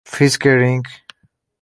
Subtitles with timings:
[0.05, 0.87] Fisker Inc.